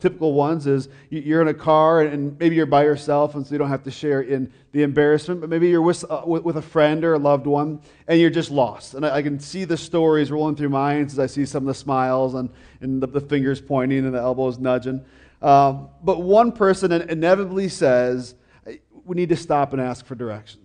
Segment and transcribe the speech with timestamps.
[0.00, 3.58] typical ones is you're in a car and maybe you're by yourself and so you
[3.58, 7.04] don't have to share in the embarrassment but maybe you're with, uh, with, a friend
[7.04, 8.94] or a loved one and you're just lost.
[8.94, 11.64] And i, I can see the stories rolling through my minds as i see some
[11.64, 12.50] of the smiles and,
[12.80, 15.04] and the, the fingers pointing and the elbows nudging.
[15.42, 18.34] Um, but one person inevitably says
[19.04, 20.59] we need to stop and ask for directions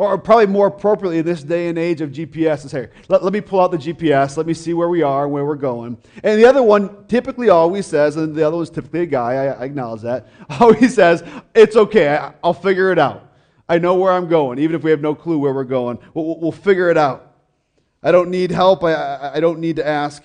[0.00, 2.90] or probably more appropriately in this day and age of GPS is here.
[3.08, 4.38] Let, let me pull out the GPS.
[4.38, 5.98] Let me see where we are and where we're going.
[6.24, 9.46] And the other one typically always says, and the other one's typically a guy, I,
[9.48, 10.28] I acknowledge that,
[10.58, 11.22] always says,
[11.54, 13.30] it's okay, I, will figure it out.
[13.68, 15.98] I know where I'm going, even if we have no clue where we're going.
[16.14, 17.36] We'll, we'll figure it out.
[18.02, 18.82] I don't need help.
[18.82, 20.22] I, I, don't need to ask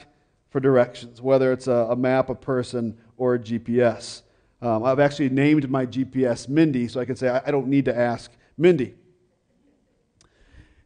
[0.51, 4.21] for directions, whether it's a, a map, a person, or a GPS.
[4.61, 7.83] Um, I've actually named my GPS Mindy, so I can say I, I don't need
[7.85, 8.95] to ask Mindy.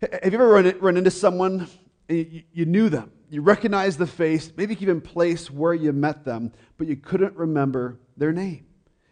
[0.02, 1.68] Have you ever run, run into someone
[2.08, 3.12] you, you knew them?
[3.30, 8.00] You recognized the face, maybe even place where you met them, but you couldn't remember
[8.18, 8.66] their name.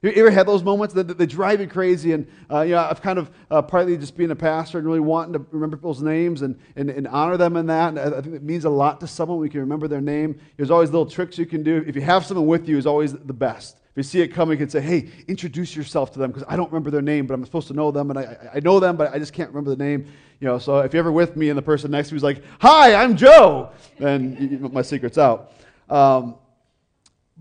[0.03, 2.13] Have you ever had those moments that, that drive you crazy?
[2.13, 4.99] And uh, you know, I've kind of uh, partly just being a pastor and really
[4.99, 7.89] wanting to remember people's names and, and, and honor them in that.
[7.89, 10.39] And I think it means a lot to someone when you can remember their name.
[10.55, 11.83] There's always little tricks you can do.
[11.85, 14.65] If you have someone with you, is always the best you see it coming, you
[14.65, 17.43] can say, hey, introduce yourself to them because I don't remember their name, but I'm
[17.43, 19.83] supposed to know them, and I, I know them, but I just can't remember the
[19.83, 20.05] name.
[20.39, 22.23] You know, so if you're ever with me and the person next to me is
[22.23, 25.51] like, hi, I'm Joe, then my secret's out.
[25.89, 26.35] Um,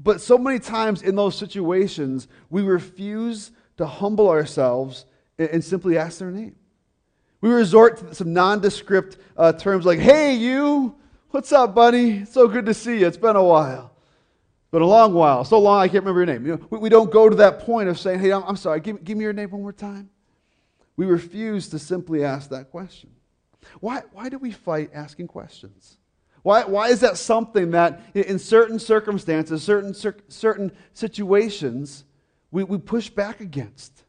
[0.02, 5.04] but so many times in those situations, we refuse to humble ourselves
[5.38, 6.56] and, and simply ask their name.
[7.42, 10.94] We resort to some nondescript uh, terms like, hey, you,
[11.30, 12.20] what's up, buddy?
[12.20, 13.06] It's So good to see you.
[13.06, 13.95] It's been a while
[14.70, 16.46] but a long while, so long I can't remember your name.
[16.46, 18.80] You know, we, we don't go to that point of saying, hey, I'm, I'm sorry,
[18.80, 20.10] give, give me your name one more time.
[20.96, 23.10] We refuse to simply ask that question.
[23.80, 25.98] Why, why do we fight asking questions?
[26.42, 29.94] Why, why is that something that in certain circumstances, certain,
[30.28, 32.04] certain situations,
[32.50, 34.04] we, we push back against?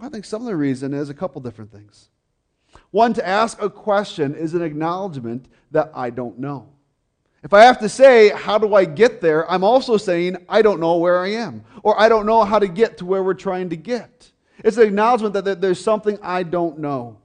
[0.00, 2.08] I think some of the reason is a couple different things.
[2.90, 6.70] One, to ask a question is an acknowledgement that I don't know.
[7.46, 10.80] If I have to say, how do I get there, I'm also saying, I don't
[10.80, 13.68] know where I am, or I don't know how to get to where we're trying
[13.68, 14.32] to get.
[14.64, 17.18] It's an acknowledgement that there's something I don't know,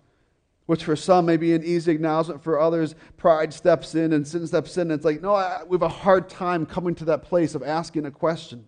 [0.67, 2.43] which for some may be an easy acknowledgement.
[2.43, 4.83] For others, pride steps in and sin steps in.
[4.83, 7.63] And it's like, no, I, we have a hard time coming to that place of
[7.63, 8.67] asking a question,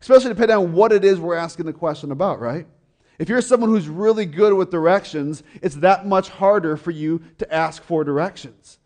[0.00, 2.66] especially depending on what it is we're asking the question about, right?
[3.18, 7.54] If you're someone who's really good with directions, it's that much harder for you to
[7.54, 8.78] ask for directions.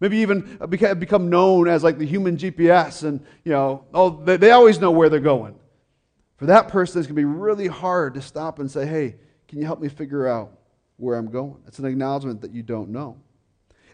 [0.00, 0.58] Maybe even
[0.98, 4.90] become known as like the human GPS, and you know, oh, they, they always know
[4.90, 5.54] where they're going.
[6.36, 9.16] For that person, it's going to be really hard to stop and say, hey,
[9.46, 10.52] can you help me figure out
[10.96, 11.56] where I'm going?
[11.66, 13.18] It's an acknowledgement that you don't know.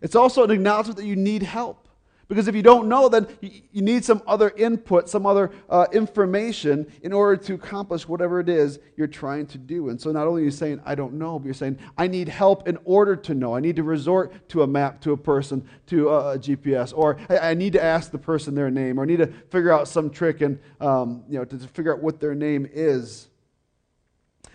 [0.00, 1.85] It's also an acknowledgement that you need help.
[2.28, 6.90] Because if you don't know, then you need some other input, some other uh, information
[7.02, 9.90] in order to accomplish whatever it is you're trying to do.
[9.90, 12.28] And so not only are you saying, I don't know, but you're saying, I need
[12.28, 13.54] help in order to know.
[13.54, 17.54] I need to resort to a map, to a person, to a, GPS, or I,
[17.54, 20.40] need to ask the person their name, or I need to figure out some trick
[20.40, 23.28] and, um, you know, to, to figure out what their name is.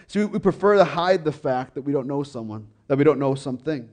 [0.08, 3.18] So we prefer to hide the fact that we don't know someone, that we don't
[3.18, 3.88] know something.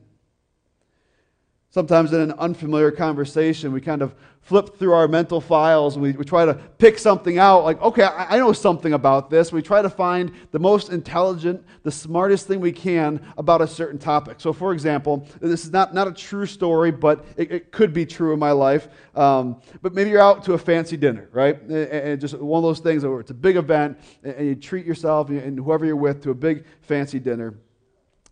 [1.70, 6.12] Sometimes in an unfamiliar conversation, we kind of flip through our mental files and we,
[6.12, 9.52] we try to pick something out like, okay, I, I know something about this.
[9.52, 13.98] We try to find the most intelligent, the smartest thing we can about a certain
[13.98, 14.40] topic.
[14.40, 18.06] So, for example, this is not, not a true story, but it, it could be
[18.06, 18.88] true in my life.
[19.14, 21.60] Um, but maybe you're out to a fancy dinner, right?
[21.60, 24.86] And, and just one of those things where it's a big event and you treat
[24.86, 27.58] yourself and whoever you're with to a big fancy dinner.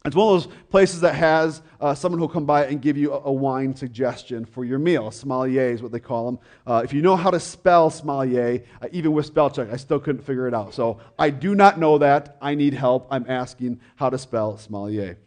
[0.06, 3.12] It's one of those places that has uh, someone who'll come by and give you
[3.12, 5.10] a, a, wine suggestion for your meal.
[5.10, 6.38] Sommelier is what they call them.
[6.64, 9.98] Uh, if you know how to spell sommelier, uh, even with spell check, I still
[9.98, 10.74] couldn't figure it out.
[10.74, 12.36] So I do not know that.
[12.40, 13.08] I need help.
[13.10, 15.18] I'm asking how to spell sommelier.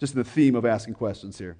[0.00, 1.56] Just the theme of asking questions here.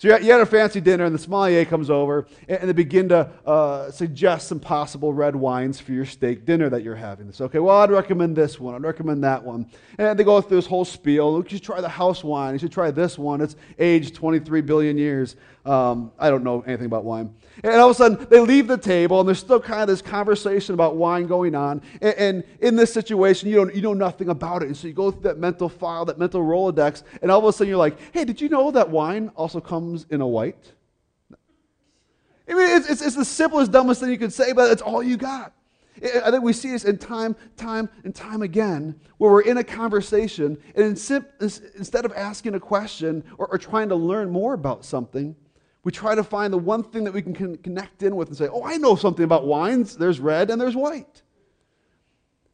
[0.00, 3.30] So you had a fancy dinner, and the sommelier comes over, and, they begin to
[3.44, 7.26] uh, suggest some possible red wines for your steak dinner that you're having.
[7.26, 8.74] They say, okay, well, I'd recommend this one.
[8.74, 9.66] I'd recommend that one.
[9.98, 11.44] And they go through this whole spiel.
[11.44, 12.54] You should try the house wine.
[12.54, 13.42] You should try this one.
[13.42, 15.36] It's aged 23 billion years.
[15.64, 17.34] Um, I don't know anything about wine.
[17.62, 20.00] And all of a sudden, they leave the table, and there's still kind of this
[20.00, 21.82] conversation about wine going on.
[22.00, 24.66] And, and, in this situation, you, don't, you know nothing about it.
[24.66, 27.52] And so you go through that mental file, that mental Rolodex, and all of a
[27.52, 30.72] sudden you're like, hey, did you know that wine also comes in a white?
[32.48, 35.02] I mean, it's, it's, it's the simplest, dumbest thing you could say, but it's all
[35.02, 35.52] you got.
[36.02, 39.64] I think we see this in time, time, and time again, where we're in a
[39.64, 45.36] conversation, and instead of asking a question or, or trying to learn more about something,
[45.82, 48.36] We try to find the one thing that we can con- connect in with and
[48.36, 49.96] say, oh, I know something about wines.
[49.96, 51.22] There's red and there's white.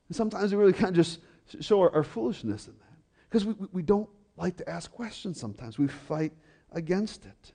[0.08, 1.20] And sometimes we really kind of just
[1.60, 5.78] show our, our foolishness in that because we, we don't like to ask questions sometimes.
[5.78, 6.32] We fight
[6.72, 7.52] against it.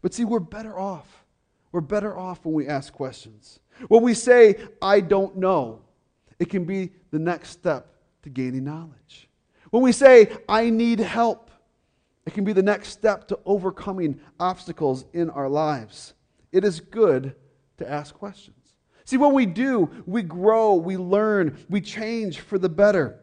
[0.00, 1.24] But see, we're better off.
[1.72, 3.60] We're better off when we ask questions.
[3.88, 5.80] When we say, I don't know,
[6.38, 7.86] it can be the next step
[8.22, 9.28] to gaining knowledge.
[9.70, 11.50] When we say, I need help,
[12.24, 16.14] it can be the next step to overcoming obstacles in our lives.
[16.52, 17.34] It is good
[17.78, 18.56] to ask questions.
[19.04, 23.18] See, when we do, we grow, we learn, we change for the better.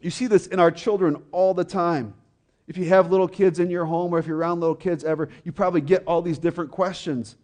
[0.00, 2.14] You see this in our children all the time.
[2.68, 5.28] If you have little kids in your home or if you're around little kids ever,
[5.44, 7.36] you probably get all these different questions.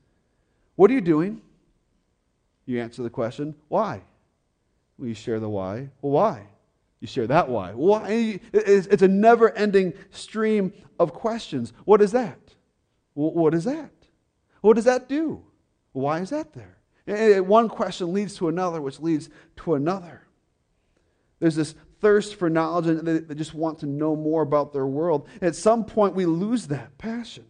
[0.77, 1.43] What are you doing?
[2.67, 4.03] You answer the question, why?
[4.97, 5.89] Well, you share the why.
[6.03, 6.47] Well, why?
[7.01, 7.73] You share that why.
[7.73, 8.41] Why?
[8.53, 11.73] It's a never ending stream of questions.
[11.85, 12.39] What is that?
[13.15, 13.91] What is that?
[14.61, 15.45] What does that do?
[15.93, 17.43] Why is that there?
[17.43, 20.23] One question leads to another, which leads to another.
[21.41, 25.29] There's this thirst for knowledge and they just want to know more about their world.
[25.41, 27.47] At some point, we lose that passion.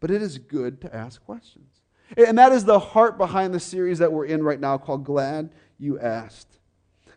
[0.00, 1.80] But it is good to ask questions.
[2.16, 5.54] And that is the heart behind the series that we're in right now called Glad
[5.78, 6.58] You Asked.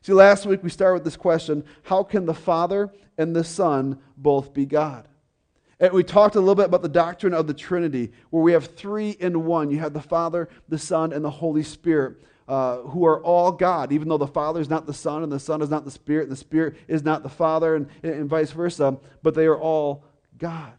[0.05, 3.97] See, last week we started with this question How can the Father and the Son
[4.15, 5.07] both be God?
[5.79, 8.67] And we talked a little bit about the doctrine of the Trinity, where we have
[8.75, 9.71] three in one.
[9.71, 12.17] You have the Father, the Son, and the Holy Spirit
[12.47, 15.39] uh, who are all God, even though the Father is not the Son, and the
[15.39, 18.51] Son is not the Spirit, and the Spirit is not the Father, and, and vice
[18.51, 20.05] versa, but they are all
[20.37, 20.71] God.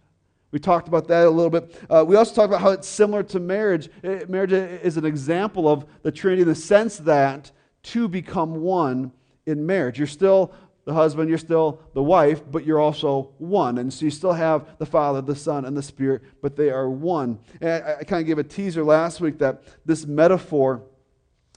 [0.53, 1.75] We talked about that a little bit.
[1.91, 3.91] Uh, we also talked about how it's similar to marriage.
[4.05, 7.51] It, uh, marriage is an example of the Trinity in the sense that
[7.87, 9.13] two become one
[9.47, 9.99] in marriage.
[9.99, 10.53] You're still
[10.85, 13.79] the husband, you're still the wife, but you're also one.
[13.79, 16.89] And so you still have the Father, the Son, and the Spirit, but they are
[16.89, 17.41] one.
[17.61, 20.83] And I, I kind of gave a teaser last week that this metaphor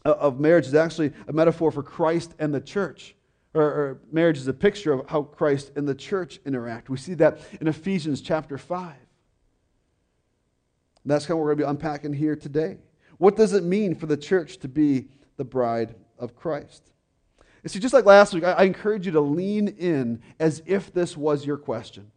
[0.04, 3.16] uh, of marriage is actually a metaphor for Christ and the church.
[3.54, 6.90] Or, or, marriage is a picture of how Christ and the church interact.
[6.90, 8.92] We see that in Ephesians chapter 5.
[8.94, 8.98] And
[11.06, 12.78] that's kind of what we're going to be unpacking here today.
[13.18, 16.92] What does it mean for the church to be the bride of Christ?
[17.64, 20.94] And see, just like last week, I, I encourage you to lean in as if
[20.94, 22.12] this was your question.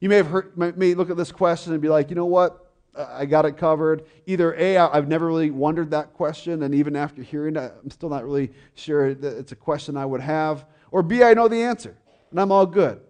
[0.00, 2.60] You may have heard, may look at this question and be like, you know what?
[2.96, 4.04] I got it covered.
[4.26, 8.08] Either A, I've never really wondered that question, and even after hearing it, I'm still
[8.08, 10.66] not really sure that it's a question I would have.
[10.90, 11.96] Or B, I know the answer,
[12.30, 13.00] and I'm all good.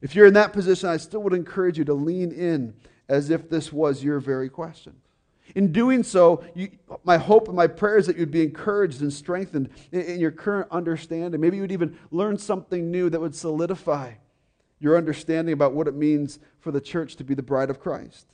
[0.00, 2.74] If you're in that position, I still would encourage you to lean in
[3.08, 4.94] as if this was your very question.
[5.54, 6.70] In doing so, you,
[7.04, 10.30] my hope and my prayer is that you'd be encouraged and strengthened in, in your
[10.30, 11.40] current understanding.
[11.40, 14.12] Maybe you'd even learn something new that would solidify
[14.78, 18.26] your understanding about what it means for the church to be the bride of Christ.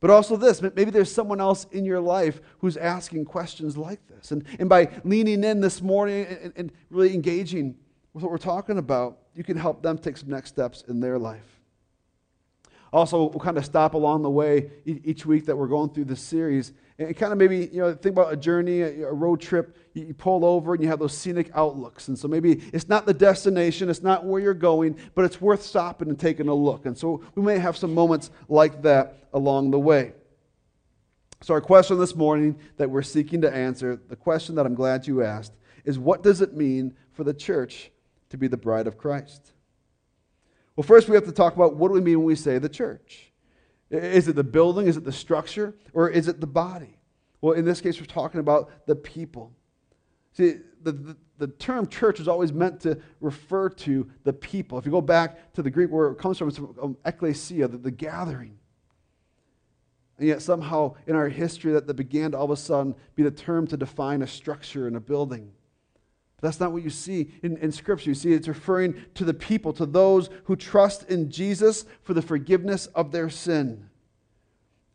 [0.00, 4.32] But also, this maybe there's someone else in your life who's asking questions like this.
[4.32, 7.76] And, and by leaning in this morning and, and really engaging
[8.12, 11.18] with what we're talking about, you can help them take some next steps in their
[11.18, 11.61] life.
[12.92, 16.20] Also, we'll kind of stop along the way each week that we're going through this
[16.20, 19.76] series and kind of maybe, you know, think about a journey, a road trip.
[19.94, 22.08] You pull over and you have those scenic outlooks.
[22.08, 25.62] And so maybe it's not the destination, it's not where you're going, but it's worth
[25.62, 26.86] stopping and taking a look.
[26.86, 30.12] And so we may have some moments like that along the way.
[31.42, 35.08] So, our question this morning that we're seeking to answer, the question that I'm glad
[35.08, 35.52] you asked,
[35.84, 37.90] is what does it mean for the church
[38.30, 39.51] to be the bride of Christ?
[40.76, 42.68] Well, first we have to talk about what do we mean when we say the
[42.68, 43.32] church?
[43.90, 44.86] Is it the building?
[44.86, 45.74] Is it the structure?
[45.92, 46.98] Or is it the body?
[47.42, 49.52] Well, in this case, we're talking about the people.
[50.32, 54.78] See, the, the, the, term church is always meant to refer to the people.
[54.78, 57.68] If you go back to the Greek where it comes from, it's from um, ecclesia,
[57.68, 58.56] the, the gathering.
[60.18, 63.22] And yet, somehow in our history, that, that began to all of a sudden be
[63.22, 65.52] the term to define a structure and a building.
[66.42, 68.10] That's not what you see in, in Scripture.
[68.10, 72.20] You see, it's referring to the people, to those who trust in Jesus for the
[72.20, 73.88] forgiveness of their sin.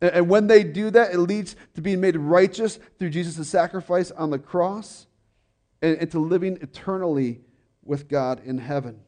[0.02, 4.10] And, and when they do that, it leads to being made righteous through Jesus' sacrifice
[4.10, 5.06] on the cross
[5.80, 7.40] and, and to living eternally
[7.82, 9.00] with God in heaven.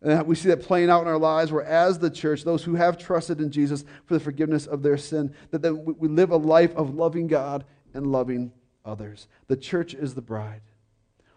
[0.00, 2.76] And we see that playing out in our lives where, as the church, those who
[2.76, 6.36] have trusted in Jesus for the forgiveness of their sin, that then we live a
[6.38, 8.52] life of loving God and loving
[8.86, 9.28] others.
[9.48, 10.62] The church is the bride.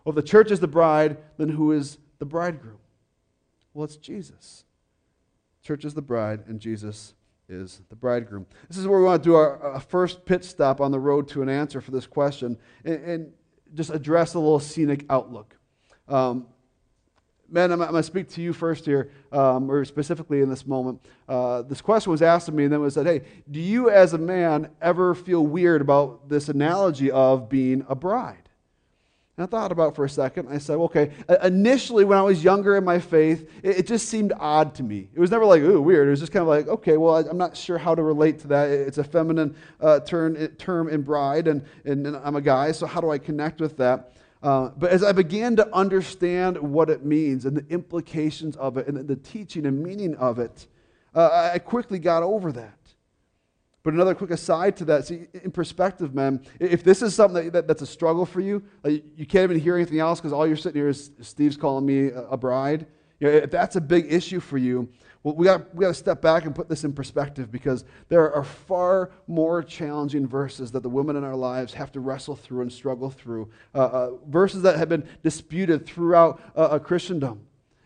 [0.03, 2.79] Well, if the church is the bride, then who is the bridegroom?
[3.73, 4.65] Well, it's Jesus.
[5.61, 7.13] Church is the bride, and Jesus
[7.49, 8.45] is the bridegroom.
[8.67, 11.27] This is where we want to do our, our first pit stop on the road
[11.29, 13.33] to an answer for this question and, and
[13.73, 15.55] just address a little scenic outlook.
[16.07, 16.47] Um,
[17.49, 20.65] men, I'm, I'm going to speak to you first here, um, or specifically in this
[20.65, 21.05] moment.
[21.27, 24.13] Uh, this question was asked of me, and then was said, Hey, do you as
[24.13, 28.42] a man ever feel weird about this analogy of being a bride?
[29.35, 30.47] And I thought about for a second.
[30.47, 31.11] I said, okay,
[31.43, 35.09] initially when I was younger in my faith, it, it, just seemed odd to me.
[35.11, 36.07] It was never like, ooh, weird.
[36.07, 38.39] It was just kind of like, okay, well, I, am not sure how to relate
[38.39, 38.69] to that.
[38.69, 42.85] It's a feminine uh, term, term in bride, and, and, and, I'm a guy, so
[42.85, 44.11] how do I connect with that?
[44.43, 48.87] Uh, but as I began to understand what it means and the implications of it
[48.87, 50.67] and the, the teaching and meaning of it,
[51.15, 52.77] uh, I quickly got over that.
[53.83, 57.53] But another quick aside to that, see, in perspective, man, if this is something that,
[57.53, 60.47] that that's a struggle for you, like you can't even hear anything else because all
[60.47, 62.87] you're sitting here is Steve's calling me a, bride.
[63.19, 64.87] You know, if that's a big issue for you,
[65.23, 68.33] well, we got, we got to step back and put this in perspective because there
[68.33, 72.61] are far more challenging verses that the women in our lives have to wrestle through
[72.61, 73.49] and struggle through.
[73.75, 77.41] Uh, uh, verses that have been disputed throughout uh, Christendom.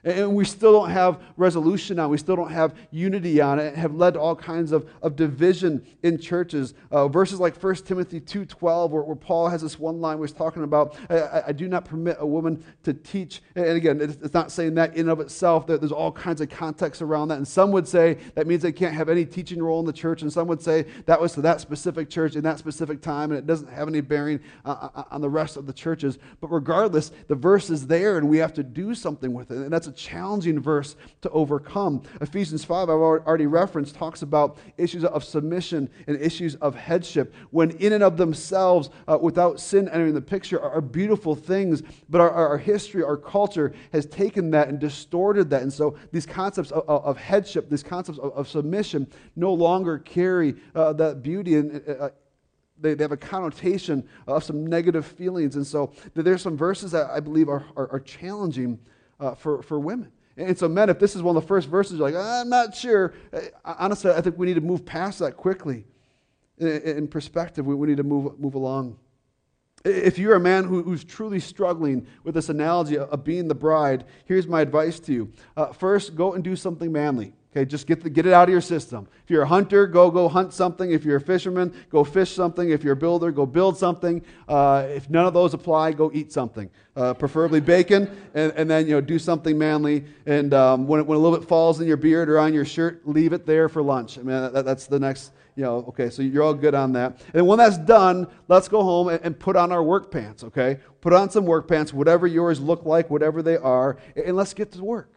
[0.08, 2.10] And we still don't have resolution on it.
[2.10, 3.76] We still don't have unity on it.
[3.76, 6.74] have led to all kinds of, of division in churches.
[6.92, 10.36] Uh, verses like 1 Timothy 2.12 where, where Paul has this one line where he's
[10.36, 13.42] talking about, I, I, do not permit a woman to teach.
[13.56, 15.68] And again, it's not saying that in of itself.
[15.68, 17.38] There's all kinds of context around that.
[17.38, 20.22] And some would say that means they can't have any teaching role in the church.
[20.22, 23.38] And some would say that was to that specific church in that specific time and
[23.38, 26.18] it doesn't have any bearing uh, on the rest of the churches.
[26.40, 29.58] But regardless, the verse is there and we have to do something with it.
[29.58, 32.04] And that's a challenging verse to overcome.
[32.22, 37.72] Ephesians 5, I've already referenced, talks about issues of submission and issues of headship, when
[37.72, 42.22] in and of themselves, uh, without sin entering the picture, are, are beautiful things, but
[42.22, 45.64] our, our, history, our culture has taken that and distorted that.
[45.64, 50.56] And so these concepts of, of headship, these concepts of, of, submission, no longer carry
[50.76, 52.10] uh, that beauty and uh, uh
[52.80, 55.56] they, they have a connotation of some negative feelings.
[55.56, 58.80] And so there there's some verses that I believe are, are, are challenging
[59.20, 60.12] uh, for, for women.
[60.38, 62.76] And so, men, if this is one of the first verses, you're like, I'm not
[62.76, 63.14] sure.
[63.34, 65.86] Uh, honestly, I think we need to move past that quickly.
[66.60, 68.98] In perspective, we need to move, move along.
[69.86, 74.06] If you're a man who, who's truly struggling with this analogy of being the bride,
[74.26, 75.32] here's my advice to you.
[75.56, 77.34] Uh, first, go and do something manly.
[77.58, 79.08] Okay, just get, the, get it out of your system.
[79.24, 80.92] If you're a hunter, go go hunt something.
[80.92, 82.70] If you're a fisherman, go fish something.
[82.70, 84.22] If you're a builder, go build something.
[84.48, 88.86] Uh, if none of those apply, go eat something, uh, preferably bacon, and, and then
[88.86, 90.06] you know do something manly.
[90.28, 93.08] And um, when, when a little bit falls in your beard or on your shirt,
[93.08, 94.20] leave it there for lunch.
[94.20, 95.32] I mean that, that's the next.
[95.56, 97.20] You know, okay, so you're all good on that.
[97.34, 100.44] And when that's done, let's go home and, and put on our work pants.
[100.44, 104.54] Okay, put on some work pants, whatever yours look like, whatever they are, and let's
[104.54, 105.10] get to work.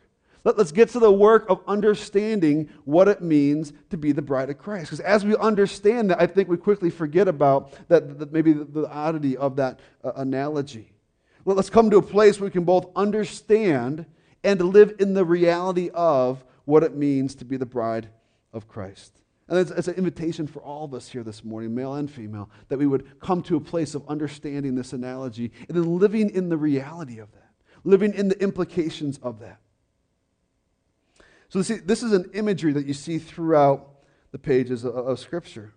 [0.44, 4.48] Let, us get to the work of understanding what it means to be the bride
[4.48, 4.86] of Christ.
[4.86, 8.64] Because as we understand that, I think we quickly forget about that, that maybe the,
[8.64, 10.92] the, oddity of that uh, analogy.
[11.44, 14.06] Well, let's come to a place where we can both understand
[14.42, 18.08] and live in the reality of what it means to be the bride
[18.52, 19.20] of Christ.
[19.48, 22.48] And it's, it's, an invitation for all of us here this morning, male and female,
[22.68, 26.48] that we would come to a place of understanding this analogy and then living in
[26.48, 27.50] the reality of that,
[27.82, 29.58] living in the implications of that.
[31.50, 33.88] So, see, this is an imagery that you see throughout
[34.30, 35.74] the pages of, of Scripture.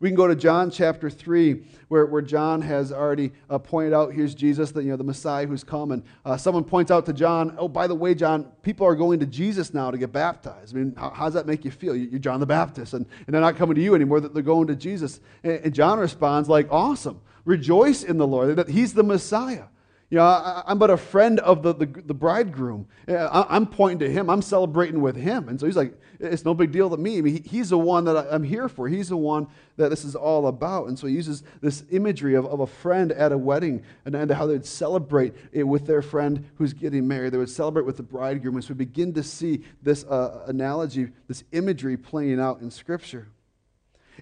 [0.00, 4.12] We can go to John chapter 3, where, where John has already uh, pointed out
[4.12, 6.02] here's Jesus, the, you know, the Messiah who's coming.
[6.24, 9.26] Uh, someone points out to John, oh, by the way, John, people are going to
[9.26, 10.74] Jesus now to get baptized.
[10.74, 11.94] I mean, how, how does that make you feel?
[11.94, 14.66] You're John the Baptist, and, and they're not coming to you anymore, that they're going
[14.66, 15.20] to Jesus.
[15.44, 17.20] And, and John responds, like, awesome.
[17.44, 19.66] Rejoice in the Lord, that he's the Messiah.
[20.12, 22.86] You know, I, am but a friend of the, the, the bridegroom.
[23.08, 24.28] I, am pointing to him.
[24.28, 25.48] I'm celebrating with him.
[25.48, 27.16] And so he's like, it's no big deal to me.
[27.16, 28.88] I mean, he, he's the one that I, am here for.
[28.88, 29.46] He's the one
[29.78, 30.88] that this is all about.
[30.88, 34.30] And so he uses this imagery of, of a friend at a wedding and, and
[34.30, 37.32] how they'd celebrate it with their friend who's getting married.
[37.32, 38.56] They would celebrate with the bridegroom.
[38.56, 43.28] And so we begin to see this uh, analogy, this imagery playing out in Scripture.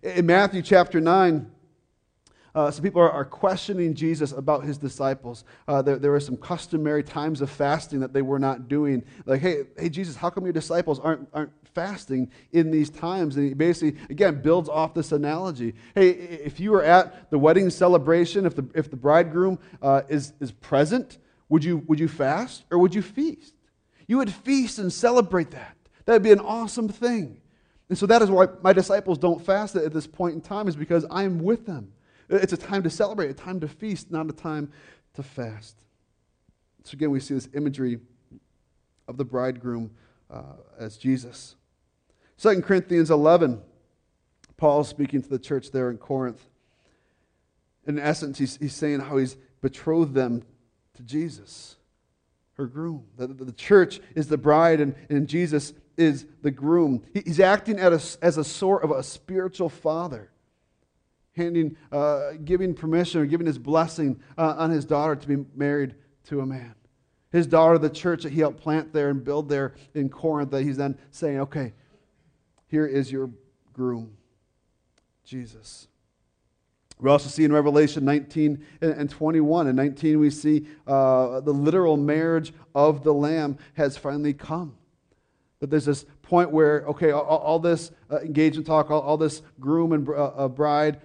[0.05, 1.51] In Matthew chapter 9,
[2.55, 5.45] uh, some people are, are, questioning Jesus about his disciples.
[5.69, 9.05] Uh, there, there were some customary times of fasting that they were not doing.
[9.25, 13.37] Like, hey, hey, Jesus, how come your disciples aren't, aren't fasting in these times?
[13.37, 15.75] And he basically, again, builds off this analogy.
[15.95, 20.33] Hey, if you were at the wedding celebration, if the, if the bridegroom uh, is,
[20.41, 23.55] is present, would you, would you fast or would you feast?
[24.09, 25.77] You would feast and celebrate that.
[26.07, 27.41] That would be an awesome thing.
[27.89, 30.77] And so that is why my disciples don't fast at this point in time, is
[30.77, 31.93] because I am with them.
[32.31, 34.73] It's a time to celebrate, a time to feast, not a time
[35.15, 35.77] to fast.
[36.85, 37.99] So again, we see this imagery
[39.09, 39.91] of the bridegroom
[40.31, 41.57] uh, as Jesus.
[42.39, 43.61] 2 Corinthians 11,
[44.57, 46.41] Paul speaking to the church there in Corinth.
[47.87, 50.43] In essence, he's, he's saying how he's betrothed them
[50.95, 51.77] to Jesus.
[52.55, 53.05] her groom.
[53.17, 57.03] The, the, church is the bride, and, and Jesus is the groom.
[57.13, 60.31] He, he's acting a, as a sort of a spiritual father,
[61.41, 65.95] handing, uh, giving permission or giving his blessing uh, on his daughter to be married
[66.25, 66.75] to a man.
[67.33, 70.63] His daughter, the church that he helped plant there and build there in Corinth, that
[70.63, 71.73] he's then saying, okay,
[72.67, 73.31] here is your
[73.73, 74.17] groom,
[75.25, 75.89] Jesus.
[77.01, 79.69] We also see in Revelation 19 and 21.
[79.69, 84.77] In 19, we see uh, the literal marriage of the Lamb has finally come.
[85.61, 89.43] That there's this point where, okay, all, all this uh, engagement talk, all, all, this
[89.59, 91.01] groom and uh, bride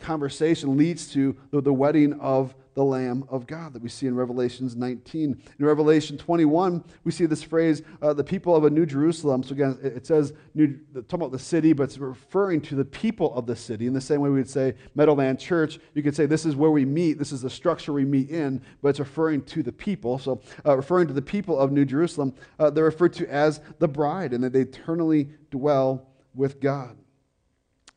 [0.00, 4.14] conversation leads to the, the wedding of the Lamb of God that we see in
[4.14, 5.42] Revelations 19.
[5.58, 9.42] In Revelation 21, we see this phrase, uh, the people of a New Jerusalem.
[9.42, 13.34] So again, it says, new, talking about the city, but it's referring to the people
[13.34, 13.86] of the city.
[13.86, 16.70] In the same way we would say Meadowland Church, you could say this is where
[16.70, 20.18] we meet, this is the structure we meet in, but it's referring to the people.
[20.18, 23.88] So uh, referring to the people of New Jerusalem, uh, they're referred to as the
[23.88, 26.96] bride, and that they eternally dwell with God.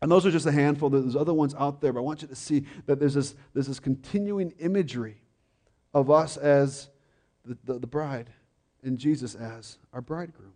[0.04, 0.90] And those are just a handful.
[0.90, 3.68] There's other ones out there, but I want you to see that there's this, there's
[3.68, 5.22] this continuing imagery
[5.94, 6.90] of us as
[7.46, 8.30] the, the, the bride
[8.84, 10.52] and Jesus as our bridegroom.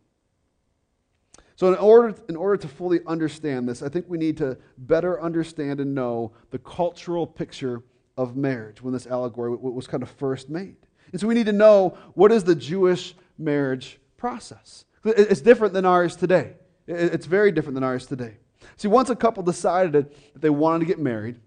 [1.56, 5.22] So, in order, in order to fully understand this, I think we need to better
[5.22, 7.84] understand and know the cultural picture
[8.18, 10.76] of marriage when this allegory was kind of first made.
[11.14, 14.84] And so, we need to know what is the Jewish marriage process.
[15.06, 16.56] It's different than ours today.
[16.86, 18.40] It's very different than ours today.
[18.76, 21.40] See, once a couple decided that they wanted to get married,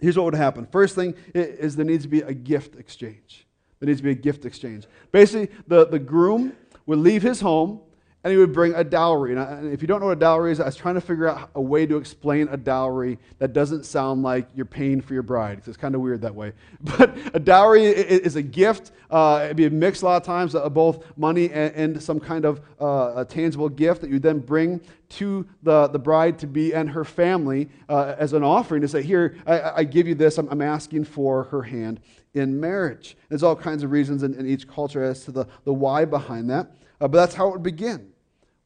[0.00, 0.66] here's what would happen.
[0.66, 3.46] First thing is there needs to be a gift exchange.
[3.78, 4.86] There needs to be a gift exchange.
[5.10, 6.54] Basically, the, the groom
[6.86, 7.80] would leave his home
[8.24, 9.34] and he would bring a dowry.
[9.34, 11.50] And if you don't know what a dowry is, I was trying to figure out
[11.56, 15.60] a way to explain a dowry that doesn't sound like you're paying for your bride.
[15.66, 16.52] It's kind of weird that way.
[16.80, 18.92] But a dowry is a gift.
[19.10, 22.20] Uh, it'd be a mix a lot of times of both money and, and some
[22.20, 26.46] kind of uh, a tangible gift that you then bring to the, the bride to
[26.46, 30.14] be and her family uh, as an offering to say, Here, I, I give you
[30.14, 30.38] this.
[30.38, 32.00] I'm, I'm, asking for her hand
[32.34, 33.16] in marriage.
[33.28, 36.48] There's all kinds of reasons in, in each culture as to the, the why behind
[36.50, 36.70] that.
[37.00, 38.11] Uh, but that's how it would begin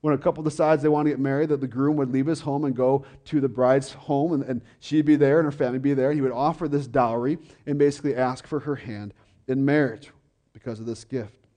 [0.07, 2.41] when a couple decides they want to get married, that the groom would leave his
[2.41, 5.81] home and go to the bride's home, and, and she'd be there and her family
[5.81, 6.13] be there.
[6.13, 9.13] He would offer this dowry and basically ask for her hand
[9.49, 10.13] in marriage
[10.53, 11.49] because of this gift.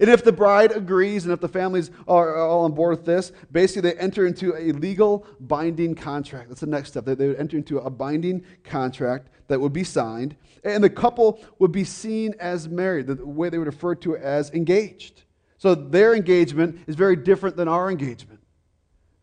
[0.00, 3.30] And if the bride agrees and if the families are all on board with this,
[3.52, 6.48] basically they enter into a legal binding contract.
[6.48, 7.04] That's the next step.
[7.04, 11.72] They would enter into a binding contract that would be signed, and the couple would
[11.72, 15.24] be seen as married, the way they would refer to it as engaged.
[15.58, 18.40] So their engagement is very different than our engagement.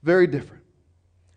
[0.04, 0.65] Very different.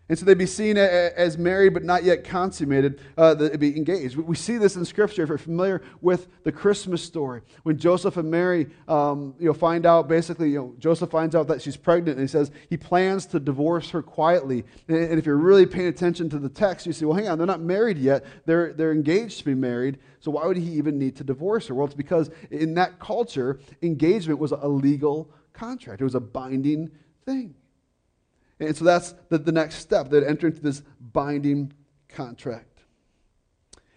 [0.09, 4.17] And so they'd be seen as married but not yet consummated, uh, they'd be engaged.
[4.17, 7.43] We see this in Scripture if you're familiar with the Christmas story.
[7.65, 11.47] When Joseph and Mary um, you know, find out, basically, you know, Joseph finds out
[11.49, 14.65] that she's pregnant and he says he plans to divorce her quietly.
[14.89, 17.47] And if you're really paying attention to the text, you see, well, hang on, they're
[17.47, 18.25] not married yet.
[18.47, 19.99] They're, they're engaged to be married.
[20.21, 21.75] So why would he even need to divorce her?
[21.75, 26.91] Well, it's because in that culture, engagement was a legal contract, it was a binding
[27.27, 27.55] thing.
[28.61, 30.11] And so that's the, the next step.
[30.11, 31.73] They'd enter into this binding
[32.09, 32.65] contract.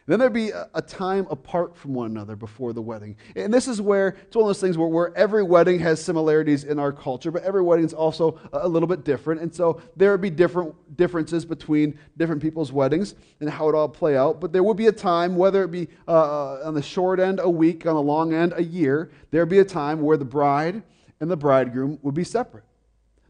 [0.08, 3.16] And then there'd be a, a, time apart from one another before the wedding.
[3.36, 6.64] And this is where it's one of those things where, where every wedding has similarities
[6.64, 9.42] in our culture, but every wedding is also a, a little bit different.
[9.42, 13.88] And so there would be different differences between different people's weddings and how it all
[13.88, 14.42] play out.
[14.42, 17.40] But there would be a time, whether it be uh, uh on the short end
[17.40, 20.26] a week, on the long end a year, there would be a time where the
[20.26, 20.82] bride
[21.20, 22.66] and the bridegroom would be separate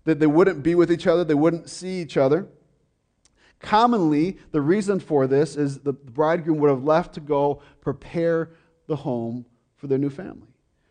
[0.06, 2.48] that they wouldn't be with each other, they wouldn't see each other.
[3.60, 8.52] Commonly, the reason for this is the bridegroom would have left to go prepare
[8.88, 10.48] the home for their new family,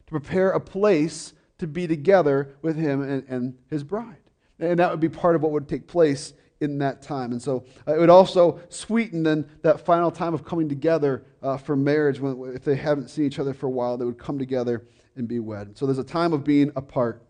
[0.07, 4.17] to prepare a place to be together with him and, and his bride.
[4.59, 7.33] And that would be part of what would take place in that time.
[7.33, 11.57] And so uh, it would also sweeten then that final time of coming together uh,
[11.57, 12.21] for marriage.
[12.21, 15.27] When, if they haven't seen each other for a while, they would come together and
[15.27, 15.77] be wed.
[15.77, 17.23] So there's a time of being apart.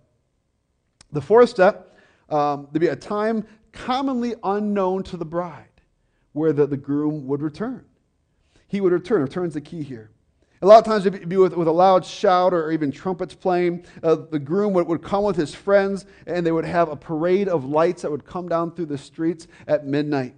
[1.13, 1.97] The fourth step,
[2.29, 5.67] um, there'd be a time commonly unknown to the bride
[6.33, 7.85] where the, the groom would return.
[8.69, 9.23] He would return.
[9.23, 10.11] Return's the key here.
[10.63, 13.85] A lot of times it'd be with, with a loud shout or even trumpets playing.
[14.03, 17.49] Uh, the groom would, would come with his friends and they would have a parade
[17.49, 20.35] of lights that would come down through the streets at midnight.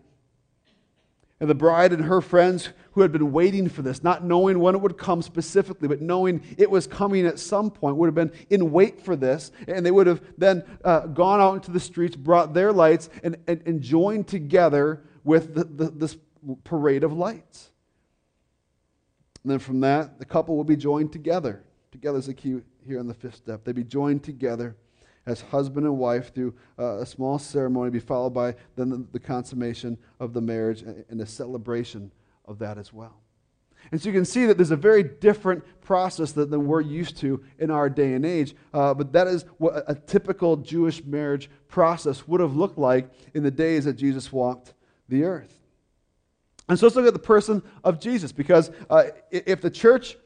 [1.43, 4.77] And the bride and her friends who had been waiting for this, not knowing when
[4.77, 8.31] it would come specifically, but knowing it was coming at some point, would have been
[8.49, 9.51] in wait for this.
[9.67, 13.37] And they would have then uh, gone out into the streets, brought their lights, and,
[13.49, 16.17] and, and joined together with the, the, this
[16.63, 17.73] parade of lights.
[19.43, 22.99] And then from that, the couple would be joined together Together is the key here
[22.99, 23.65] on the fifth step.
[23.65, 24.75] They'd be joined together
[25.27, 29.21] as husband and wife through uh, a small ceremony, be followed by then the, the
[29.21, 32.11] consummation of the marriage and, and a celebration
[32.47, 33.17] of that as well.
[33.91, 37.43] And so you can see that there's a very different process than, we're used to
[37.59, 38.55] in our day and age.
[38.73, 43.11] Uh, but that is what a, a typical Jewish marriage process would have looked like
[43.35, 44.75] in the days that Jesus walked
[45.09, 45.59] the earth.
[46.69, 50.17] And so let's look at the person of Jesus, because uh, if the church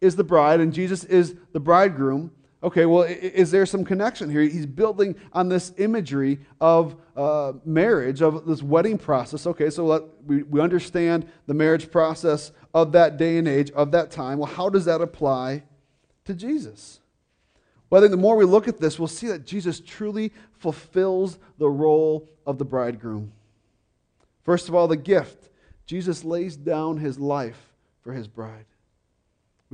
[0.00, 2.30] is the bride and Jesus is the bridegroom,
[2.64, 4.40] okay, well, is there some connection here?
[4.40, 9.46] He's building on this imagery of uh, marriage, of this wedding process.
[9.46, 13.92] Okay, so let, we, we understand the marriage process of that day and age, of
[13.92, 14.38] that time.
[14.38, 15.62] Well, how does that apply
[16.24, 17.00] to Jesus?
[17.90, 21.38] Well, I think the more we look at this, we'll see that Jesus truly fulfills
[21.58, 23.30] the role of the bridegroom.
[24.42, 25.50] First of all, the gift.
[25.86, 28.64] Jesus lays down his life for his bride.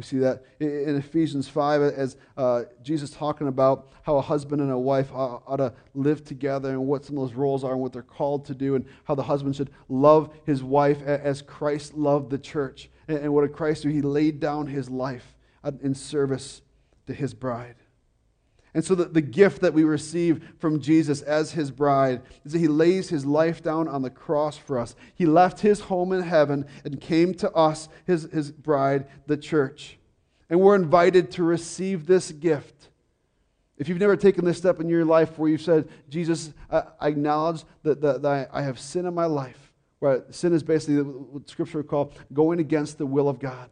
[0.00, 4.70] We see that in Ephesians 5 as uh, Jesus talking about how a husband and
[4.70, 7.92] a wife ought, to live together and what some of those roles are and what
[7.92, 12.30] they're called to do, and how the husband should love his wife as Christ loved
[12.30, 12.88] the church.
[13.08, 13.90] And, and what did Christ do?
[13.90, 15.36] He laid down his life
[15.82, 16.62] in service
[17.06, 17.74] to his bride.
[18.72, 22.60] And so, the, the gift that we receive from Jesus as his bride is that
[22.60, 24.94] he lays his life down on the cross for us.
[25.14, 29.98] He left his home in heaven and came to us, his, his bride, the church.
[30.48, 32.90] And we're invited to receive this gift.
[33.76, 37.08] If you've never taken this step in your life where you've said, Jesus, I, I
[37.08, 41.48] acknowledge that, that, that I have sin in my life, where sin is basically what
[41.48, 43.70] Scripture would call going against the will of God.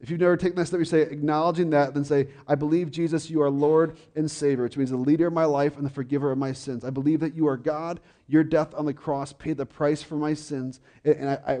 [0.00, 3.28] If you've never taken that step, you say, acknowledging that, then say, I believe, Jesus,
[3.28, 6.32] you are Lord and Savior, which means the leader of my life and the forgiver
[6.32, 6.84] of my sins.
[6.84, 8.00] I believe that you are God.
[8.26, 11.58] Your death on the cross paid the price for my sins, and I, I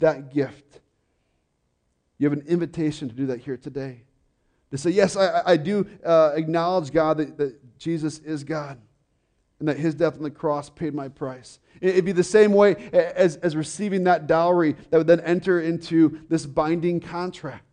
[0.00, 0.80] that gift.
[2.18, 4.02] You have an invitation to do that here today.
[4.72, 8.78] To say, yes, I, I do uh, acknowledge, God, that, that Jesus is God
[9.58, 11.60] and that his death on the cross paid my price.
[11.80, 16.20] It'd be the same way as, as receiving that dowry that would then enter into
[16.28, 17.69] this binding contract.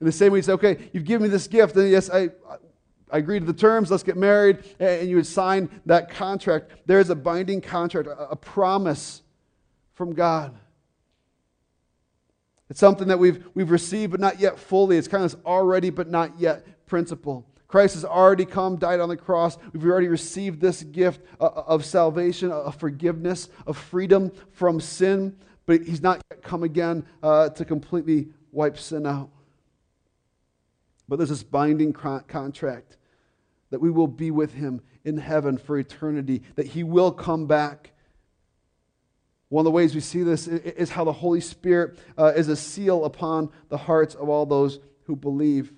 [0.00, 2.30] In the same way, you say, okay, you've given me this gift, and yes, I,
[3.10, 6.72] I agree to the terms, let's get married, and you would sign that contract.
[6.86, 9.22] There is a binding contract, a, promise
[9.94, 10.54] from God.
[12.70, 14.98] It's something that we've, we've received, but not yet fully.
[14.98, 17.46] It's kind of this already, but not yet principle.
[17.66, 19.58] Christ has already come, died on the cross.
[19.72, 25.82] We've already received this gift uh, of salvation, of forgiveness, of freedom from sin, but
[25.82, 29.30] He's not yet come again uh, to completely wipe sin out.
[31.08, 32.98] But there's this binding contract
[33.70, 37.92] that we will be with him in heaven for eternity, that he will come back.
[39.48, 42.56] One of the ways we see this is how the Holy Spirit uh, is a
[42.56, 45.72] seal upon the hearts of all those who believe.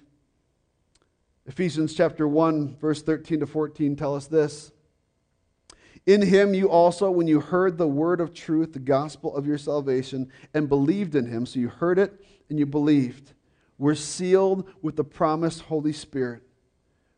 [1.46, 4.72] Ephesians chapter 1, verse 13 to 14 tell us this.
[6.06, 9.58] In him you also, when you heard the word of truth, the gospel of your
[9.58, 13.32] salvation, and believed in him, so you heard it and you believed
[13.80, 16.42] we're sealed with the promised Holy Spirit,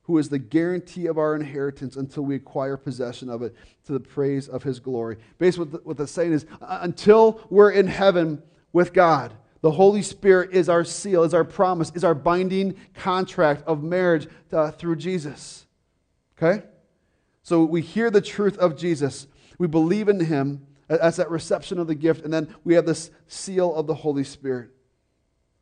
[0.02, 3.52] who is the guarantee of our inheritance until we acquire possession of it
[3.84, 5.16] to the praise of his glory.
[5.38, 8.40] Basically, what the, what saying is uh, until we're in heaven
[8.72, 13.64] with God, the Holy Spirit is our seal, is our promise, is our binding contract
[13.66, 15.66] of marriage uh, through Jesus.
[16.40, 16.62] Okay?
[17.42, 19.26] So we hear the truth of Jesus,
[19.58, 20.64] we believe in him.
[20.88, 24.22] as that reception of the gift, and then we have this seal of the Holy
[24.22, 24.70] Spirit.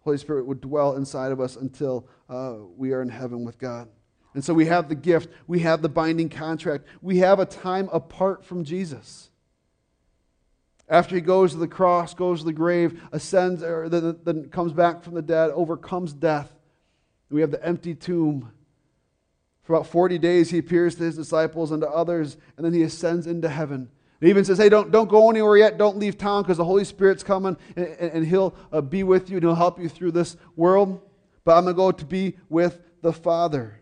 [0.00, 3.88] Holy Spirit would dwell inside of us until uh, we are in heaven with God.
[4.34, 7.88] And so we have the gift, we have the binding contract, we have a time
[7.92, 9.30] apart from Jesus.
[10.88, 14.72] After he goes to the cross, goes to the grave, ascends, or then, then comes
[14.72, 16.52] back from the dead, overcomes death,
[17.30, 18.50] we have the empty tomb.
[19.62, 22.82] For about 40 days, he appears to his disciples and to others, and then he
[22.82, 23.88] ascends into heaven.
[24.20, 25.78] It even says, hey, don't, don't go anywhere yet.
[25.78, 29.36] Don't leave town because the Holy Spirit's coming and, and He'll uh, be with you
[29.36, 31.00] and He'll help you through this world.
[31.44, 33.80] But I'm going to go to be with the Father.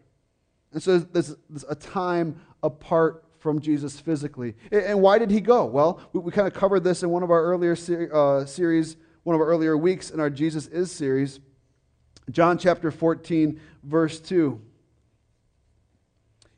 [0.72, 4.54] And so there's, there's a time apart from Jesus physically.
[4.70, 5.64] And why did He go?
[5.64, 7.76] Well, we, we kind of covered this in one of our earlier
[8.12, 11.40] uh, series, one of our earlier weeks in our Jesus Is series.
[12.30, 14.60] John chapter 14, verse 2.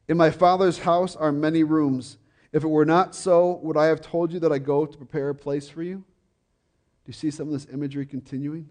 [0.08, 2.18] In my Father's house are many rooms.
[2.52, 5.28] If it were not so, would I have told you that I go to prepare
[5.28, 5.96] a place for you?
[5.96, 6.04] Do
[7.06, 8.68] you see some of this imagery continuing?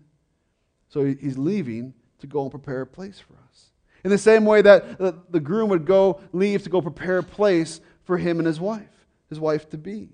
[0.90, 3.66] So he's leaving to go and prepare a place for us.
[4.04, 4.98] In the same way that
[5.32, 9.06] the groom would go leave to go prepare a place for him and his wife,
[9.30, 10.10] his wife to be.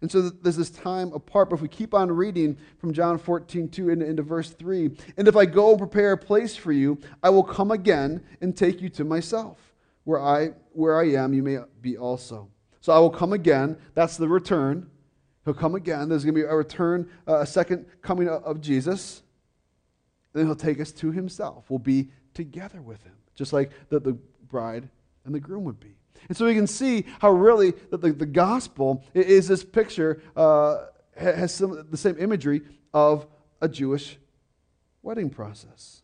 [0.00, 1.48] And so there's this time apart.
[1.48, 5.26] But if we keep on reading from John 14, 2 into, into verse 3, and
[5.26, 8.80] if I go and prepare a place for you, I will come again and take
[8.80, 9.58] you to myself.
[10.04, 12.48] Where I, where I am, you may be also.
[12.86, 13.76] So I will come again.
[13.94, 14.88] That's the return.
[15.44, 16.08] He'll come again.
[16.08, 19.24] There's going to be a return, uh, a second coming of Jesus.
[20.32, 21.64] Then he'll take us to himself.
[21.68, 24.88] We'll be together with him, just like the, the bride
[25.24, 25.96] and the groom would be.
[26.28, 30.84] And so we can see how really that the, the gospel is this picture, uh,
[31.16, 32.62] has some, the same imagery
[32.94, 33.26] of
[33.60, 34.16] a Jewish
[35.02, 36.02] wedding process.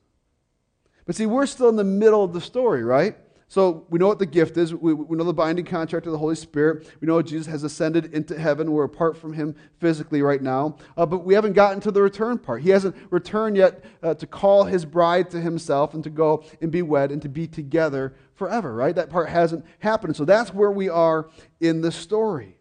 [1.06, 3.16] But see, we're still in the middle of the story, right?
[3.52, 4.74] So we know what the gift is.
[4.74, 6.88] We, we, know the binding contract of the Holy Spirit.
[7.02, 8.72] We know Jesus has ascended into heaven.
[8.72, 10.78] We're apart from him physically right now.
[10.96, 12.62] Uh, but we haven't gotten to the return part.
[12.62, 16.72] He hasn't returned yet uh, to call his bride to himself and to go and
[16.72, 18.94] be wed and to be together forever, right?
[18.94, 20.16] That part hasn't happened.
[20.16, 21.28] So that's where we are
[21.60, 22.56] in the story.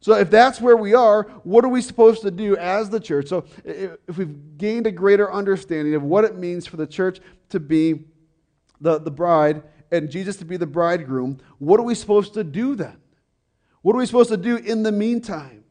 [0.00, 3.28] So if that's where we are, what are we supposed to do as the church?
[3.28, 7.58] So if we've gained a greater understanding of what it means for the church to
[7.58, 8.04] be
[8.78, 12.74] the, the bride, and Jesus to be the bridegroom, what are we supposed to do
[12.74, 12.96] then?
[13.82, 15.64] What are we supposed to do in the meantime?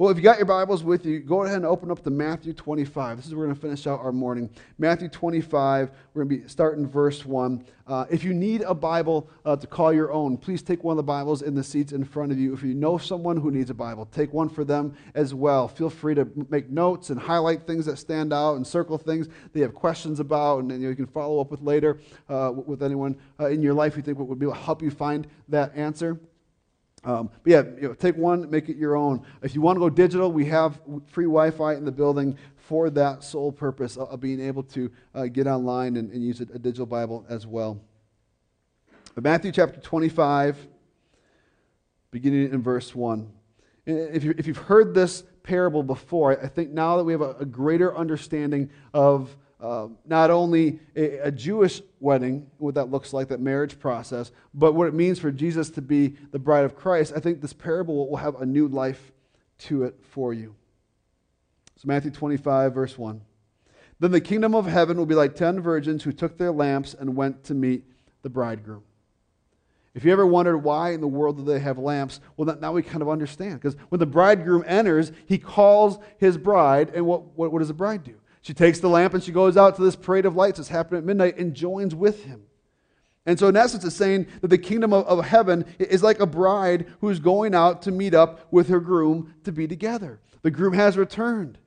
[0.00, 2.54] Well, if you got your Bibles with you, go ahead and open up to Matthew
[2.54, 3.18] 25.
[3.18, 4.48] This is where we're going to finish out our morning.
[4.78, 7.62] Matthew 25, we're going to be starting verse 1.
[7.86, 10.96] Uh, if you need a Bible uh, to call your own, please take one of
[10.96, 12.54] the Bibles in the seats in front of you.
[12.54, 15.68] If you know someone who needs a Bible, take one for them as well.
[15.68, 19.60] Feel free to make notes and highlight things that stand out and circle things they
[19.60, 23.18] have questions about, and, you, know, you, can follow up with later uh, with anyone
[23.38, 26.18] uh, in your life you think would be able to help you find that answer.
[27.02, 29.24] Um, but yeah, you know, take one, make it your own.
[29.42, 32.90] If you want to go digital, we have free Wi Fi in the building for
[32.90, 36.58] that sole purpose of being able to uh, get online and, and use a, a,
[36.58, 37.80] digital Bible as well.
[39.14, 40.68] But Matthew chapter 25,
[42.10, 43.28] beginning in verse 1.
[43.86, 47.34] If, you, if you've heard this parable before, I think now that we have a,
[47.40, 53.28] a greater understanding of uh, not only a, a, Jewish wedding, what that looks like,
[53.28, 57.12] that marriage process, but what it means for Jesus to be the bride of Christ,
[57.14, 59.12] I think this parable will have a new life
[59.58, 60.54] to it for you.
[61.76, 63.20] So, Matthew 25, verse 1.
[63.98, 67.14] Then the kingdom of heaven will be like ten virgins who took their lamps and
[67.14, 67.84] went to meet
[68.22, 68.82] the bridegroom.
[69.92, 72.82] If you ever wondered why in the world do they have lamps, well, now we
[72.82, 73.60] kind of understand.
[73.60, 77.74] Because when the bridegroom enters, he calls his bride, and what, what, what does the
[77.74, 78.19] bride do?
[78.42, 80.98] She takes the lamp and she goes out to this parade of lights that's happening
[80.98, 82.42] at midnight and joins with him.
[83.26, 86.26] And so, in essence, it's saying that the kingdom of, of heaven is like a
[86.26, 90.20] bride who's going out to meet up with her groom to be together.
[90.42, 91.58] The groom has returned,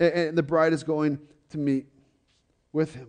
[0.00, 1.18] and, and the bride is going
[1.50, 1.86] to meet
[2.72, 3.08] with him.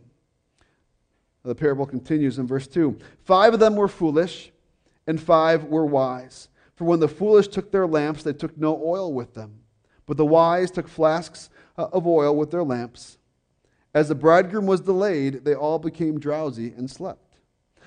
[1.44, 4.52] The parable continues in verse 2 Five of them were foolish,
[5.08, 6.50] and five were wise.
[6.76, 9.60] For when the foolish took their lamps, they took no oil with them.
[10.06, 13.18] But the wise took flasks Uh, of oil with their lamps.
[13.94, 17.38] As the bridegroom was delayed, they all became drowsy and slept.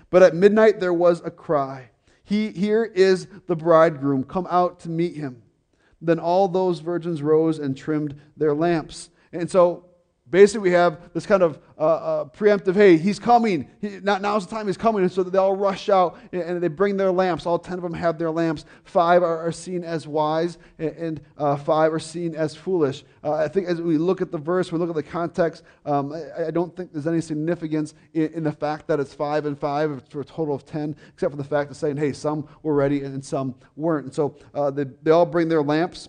[0.09, 1.91] But at midnight there was a cry
[2.25, 5.43] he, Here is the bridegroom, come out to meet him.
[6.01, 9.11] Then all those virgins rose and trimmed their lamps.
[9.31, 9.85] And so
[10.33, 13.69] basically, we have this kind of uh, uh, preemptive, hey, he's coming.
[13.81, 15.03] He, now, now's the time he's coming.
[15.03, 17.45] And so they all rush out and they bring their lamps.
[17.45, 18.65] All 10 of them have their lamps.
[18.85, 23.05] Five are, are seen as wise and uh, five are seen as foolish.
[23.23, 26.13] Uh, I think as we look at the verse, we look at the context, um,
[26.13, 29.59] I, I, don't think there's any significance in, in, the fact that it's five and
[29.59, 32.75] five for a total of 10, except for the fact of saying, hey, some were
[32.75, 34.07] ready and some weren't.
[34.07, 36.09] And so uh, they, they all bring their lamps.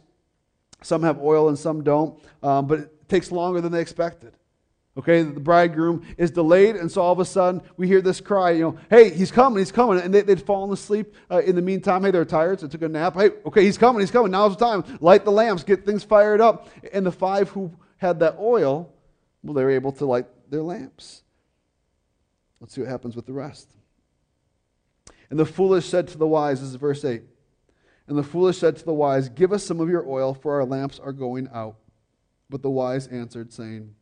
[0.82, 4.34] Some have oil and some don't, um, but takes longer than they expected.
[4.96, 8.52] Okay, the bridegroom is delayed, and so all of a sudden we hear this cry,
[8.52, 10.00] you know, hey, he's coming, he's coming.
[10.00, 12.04] And they, would fallen asleep uh, in the meantime.
[12.04, 13.16] Hey, they're tired, so they took a nap.
[13.16, 14.32] Hey, okay, he's coming, he's coming.
[14.32, 15.00] Now's the time.
[15.02, 16.70] Light the lamps, get things fired up.
[16.94, 18.94] And the five who had that oil,
[19.42, 21.24] well, they were able to light their lamps.
[22.60, 23.70] Let's see what happens with the rest.
[25.32, 27.24] And the foolish said to the wise, this is verse 8.
[28.08, 30.66] And the foolish said to the wise, Give us some of your oil, for our
[30.66, 31.78] lamps are going out.
[32.54, 33.96] But the wise answered, saying,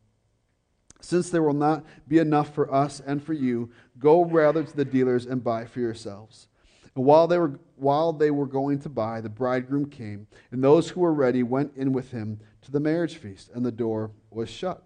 [1.00, 4.84] since there will not be enough for us and for you, go rather to the
[4.84, 6.48] dealers and buy for yourselves.
[6.94, 10.90] And while they were, while they were going to buy, the bridegroom came, and those
[10.90, 14.50] who were ready went in with him to the marriage feast, and the door was
[14.50, 14.82] shut.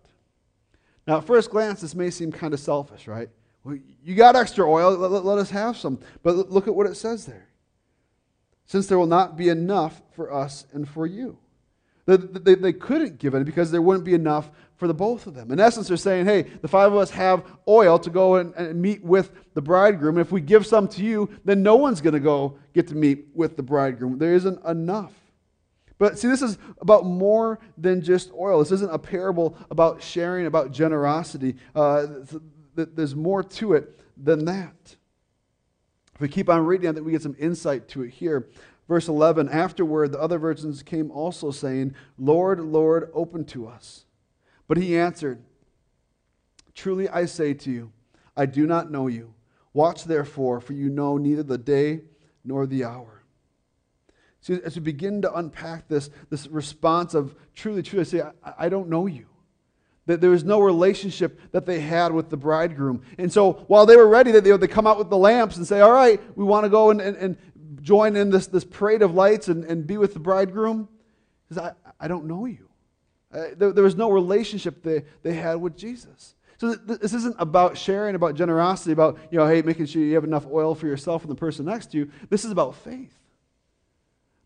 [1.09, 3.31] Now, at first glance, this may seem kind of selfish, right?
[3.65, 5.99] Well, you got extra oil, let, let, let us have some.
[6.23, 7.49] But look at what it says there.
[8.65, 11.39] Since there will not be enough for us and for you.
[12.07, 15.51] They, they, couldn't give it because there wouldn't be enough for the both of them.
[15.51, 18.81] In essence, they're saying, hey, the five of us have oil to go and, and
[18.81, 20.17] meet with the bridegroom.
[20.17, 23.27] If we give some to you, then no one's going to go get to meet
[23.35, 24.19] with the bridegroom.
[24.19, 25.13] There isn't enough.
[25.99, 28.61] But see, this is about more than just oil.
[28.61, 31.57] This isn't a parable about sharing, about generosity.
[31.75, 32.07] Uh,
[32.77, 34.97] there's more to it than that.
[36.15, 38.49] If we keep on reading, I think we get some insight to it here.
[38.89, 44.05] Verse 11 Afterward, the other virgins came also, saying, Lord, Lord, open to us.
[44.69, 45.43] But he answered,
[46.75, 47.93] Truly I say to you,
[48.37, 49.35] I do not know you.
[49.73, 52.01] Watch therefore, for you know neither the day
[52.45, 53.23] nor the hour.
[54.41, 58.53] See, as we begin to unpack this, this response of truly, truly, I say, I,
[58.59, 59.27] I don't know you.
[60.07, 63.03] That there was no relationship that they had with the bridegroom.
[63.19, 65.81] And so while they were ready, they, they come out with the lamps and say,
[65.81, 67.37] All right, we want to go and, and, and
[67.87, 70.89] join in this, this parade of lights and, and be with the bridegroom.
[71.49, 72.69] He says, I, I don't know you.
[73.33, 76.35] Uh, there, there, was no relationship they, they had with Jesus.
[76.59, 80.17] So th- this isn't about sharing, about generosity, about, you know, hey, making sure you
[80.17, 82.11] have enough oil for yourself and the person next to you.
[82.29, 83.15] This is about faith.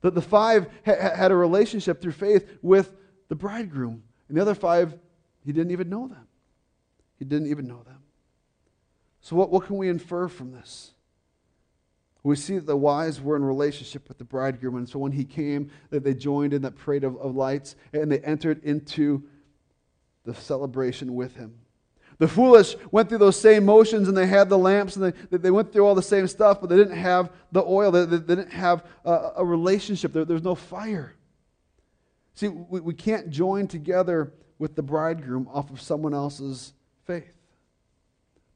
[0.02, 2.94] That the five ha- had a relationship through faith with
[3.28, 4.98] the bridegroom, and the other five,
[5.46, 6.26] he didn't even know them.
[7.18, 8.02] He didn't even know them.
[9.20, 10.92] So, what, what can we infer from this?
[12.22, 15.24] We see that the wise were in relationship with the bridegroom, and so when he
[15.24, 19.22] came, that they joined in that parade of, of lights, and they entered into
[20.24, 21.54] the celebration with him.
[22.18, 25.50] The foolish went through those same motions and they had the lamps and they, they
[25.50, 27.90] went through all the same stuff, but they didn't have the oil.
[27.90, 30.12] They, they didn't have a, a relationship.
[30.12, 31.14] There, there's no fire.
[32.34, 36.74] See, we, we can't join together with the bridegroom off of someone else's
[37.06, 37.39] faith.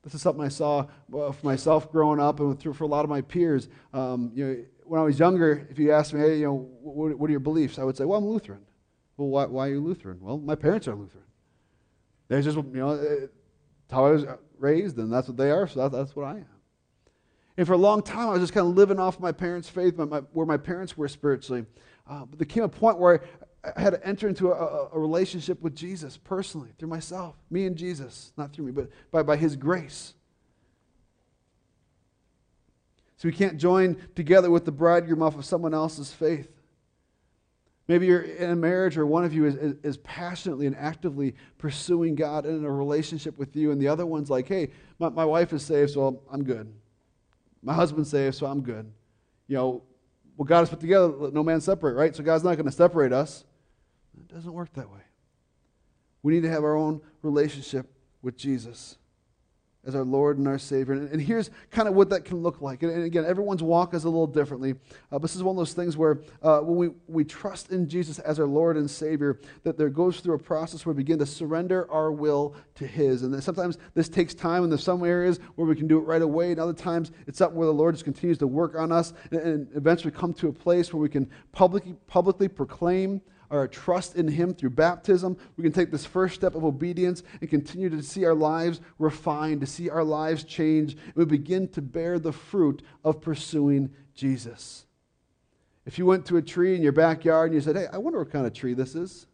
[0.04, 3.10] This is something I saw for myself growing up and through for a lot of
[3.10, 3.68] my peers.
[3.92, 7.18] Um, you know, when I was younger, if you asked me, hey, you know, what,
[7.18, 7.78] what, are your beliefs?
[7.78, 8.60] I would say, well, I'm Lutheran.
[9.16, 10.18] Well, why, why are you Lutheran?
[10.20, 11.24] Well, my parents are Lutheran.
[12.28, 13.28] They just, you know,
[13.90, 14.26] how I was
[14.58, 16.46] raised, and that's what they are, so that, that's what I am.
[17.56, 19.96] And for a long time, I was just kind of living off my parents' faith,
[19.96, 21.64] my, my, where my parents were spiritually.
[22.08, 23.22] Uh, but there came a point where
[23.76, 27.76] I, had to enter into a, a, relationship with Jesus personally, through myself, me and
[27.76, 30.14] Jesus, not through me, but by, by His grace.
[33.16, 36.48] So we can't join together with the bridegroom off of someone else's faith.
[37.86, 41.34] Maybe you're in a marriage or one of you is, is, is, passionately and actively
[41.58, 45.24] pursuing God in a relationship with you, and the other one's like, hey, my, my
[45.24, 46.72] wife is saved, so I'm good.
[47.62, 48.90] My husband's saved, so I'm good.
[49.48, 49.82] You know,
[50.36, 52.14] what God has put together, let no man separate, right?
[52.14, 53.44] So God's not going to separate us.
[54.20, 55.00] It doesn't work that way.
[56.22, 57.86] We need to have our own relationship
[58.22, 58.96] with Jesus
[59.86, 60.94] as our Lord and our Savior.
[60.94, 62.82] And, and here's kind of what that can look like.
[62.82, 64.74] And, and again, everyone's walk is a little differently.
[65.12, 68.18] Uh, this is one of those things where uh, when we, we trust in Jesus
[68.20, 71.26] as our Lord and Savior, that there goes through a process where we begin to
[71.26, 73.22] surrender our will to His.
[73.22, 76.22] And sometimes this takes time, and there's some areas where we can do it right
[76.22, 79.12] away, and other times it's something where the Lord just continues to work on us
[79.30, 84.16] and, and eventually come to a place where we can publicly, publicly proclaim our trust
[84.16, 88.02] in Him through baptism, we can take this first step of obedience and continue to
[88.02, 92.32] see our lives refined, to see our lives change, and we begin to bear the
[92.32, 94.86] fruit of pursuing Jesus.
[95.86, 98.18] If you went to a tree in your backyard and you said, Hey, I wonder
[98.18, 99.26] what kind of tree this is,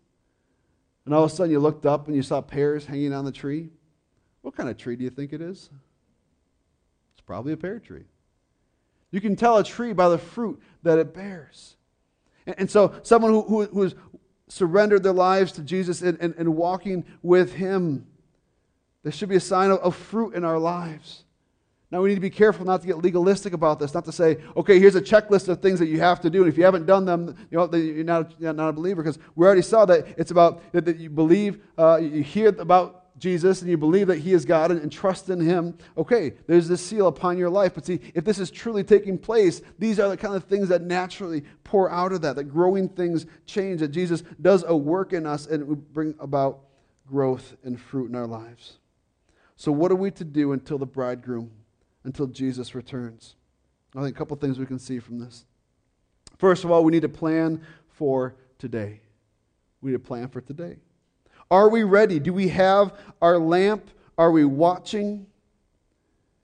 [1.05, 3.33] and all of a sudden you looked up and you saw pears hanging on the
[3.33, 3.70] tree,
[4.42, 5.70] what kind of tree do you think it is?
[7.14, 8.05] It's probably a pear tree.
[9.11, 11.77] You can tell a tree by the fruit that it bears.
[12.59, 13.95] And so, someone who, who, who has
[14.49, 18.07] surrendered their lives to Jesus and, and, and, walking with Him,
[19.03, 21.25] there should be a sign of, of fruit in our lives.
[21.91, 24.39] Now, we need to be careful not to get legalistic about this, not to say,
[24.57, 26.87] okay, here's a checklist of things that you have to do, and if you haven't
[26.87, 30.07] done them, you know, you're not, you're not a believer, because we already saw that
[30.17, 34.33] it's about that, you believe, uh, you hear about Jesus and you believe that He
[34.33, 37.74] is God and, and, trust in Him, okay, there's this seal upon your life.
[37.74, 40.83] But see, if this is truly taking place, these are the kind of things that
[40.83, 45.26] naturally pour out of that, that growing things change, that Jesus does a work in
[45.26, 46.61] us and we bring about
[47.06, 48.78] growth and fruit in our lives.
[49.56, 51.50] So, what are we to do until the bridegroom,
[52.04, 53.37] until Jesus returns?
[53.94, 55.44] I think a couple things we can see from this.
[56.38, 59.00] First of all, we need to plan for today.
[59.83, 60.76] We need to plan for today.
[61.51, 62.19] Are we ready?
[62.19, 63.91] Do we have our lamp?
[64.17, 65.27] Are we watching?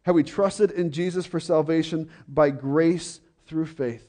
[0.03, 4.07] Have we trusted in Jesus for salvation by grace through faith?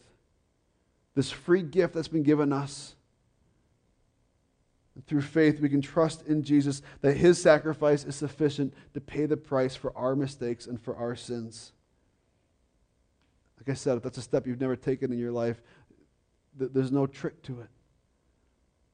[1.16, 2.95] This free gift that's been given us.
[5.06, 9.38] Through faith, we can trust in Jesus that his sacrifice is sufficient to pay the
[9.38, 11.72] price for our mistakes and for our sins.
[13.60, 15.62] Like I said, if that's a step you've never taken in your life,
[16.56, 17.70] there's no trick to it.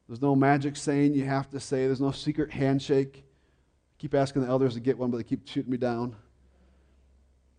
[0.07, 1.85] There's no magic saying you have to say.
[1.85, 3.23] There's no secret handshake.
[3.25, 6.15] I keep asking the elders to get one, but they keep shooting me down.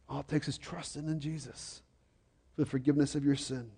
[0.09, 1.83] All it takes is trusting in Jesus
[2.55, 3.71] for the forgiveness of your sin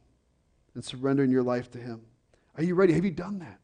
[0.75, 2.03] and surrendering your life to Him.
[2.57, 2.93] Are you ready?
[2.95, 3.61] Have you done that?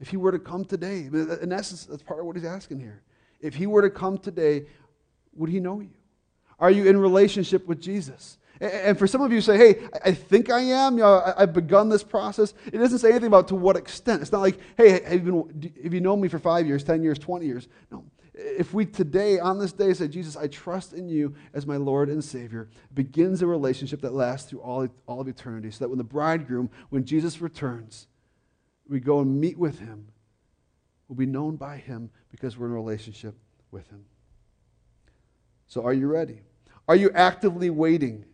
[0.00, 3.02] If he were to come today, in essence, that's part of what he's asking here.
[3.40, 4.66] If he were to come today,
[5.34, 5.90] would he know you?
[6.60, 8.38] Are you in relationship with Jesus?
[8.60, 10.96] And for some of you say, hey, I think I am.
[10.96, 12.54] You know, I've begun this process.
[12.66, 14.20] It doesn't say anything about to what extent.
[14.22, 17.02] It's not like, hey, have you, been, have you known me for five years, 10
[17.02, 17.68] years, 20 years?
[17.90, 18.04] No.
[18.34, 22.08] If we today, on this day, say, Jesus, I trust in you as my Lord
[22.08, 25.70] and Savior, begins a relationship that lasts through all, all of eternity.
[25.70, 28.06] So that when the bridegroom, when Jesus returns,
[28.88, 30.08] we go and meet with him,
[31.08, 33.34] we'll be known by him because we're in a relationship
[33.70, 34.04] with him.
[35.66, 36.40] So are you ready?
[36.88, 38.24] Are you actively waiting?